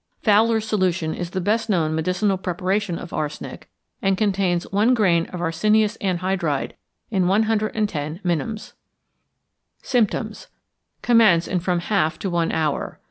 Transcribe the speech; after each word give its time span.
Fowler's 0.23 0.67
solution 0.67 1.13
is 1.13 1.29
the 1.29 1.39
best 1.39 1.69
known 1.69 1.93
medicinal 1.93 2.35
preparation 2.35 2.97
of 2.97 3.13
arsenic, 3.13 3.69
and 4.01 4.17
contains 4.17 4.63
1 4.71 4.95
grain 4.95 5.27
of 5.27 5.41
arsenious 5.41 5.95
anhydride 5.97 6.71
in 7.11 7.27
110 7.27 8.19
minims. 8.23 8.73
Symptoms. 9.83 10.47
Commence 11.03 11.47
in 11.47 11.59
from 11.59 11.81
half 11.81 12.17
to 12.17 12.31
one 12.31 12.51
hour. 12.51 12.99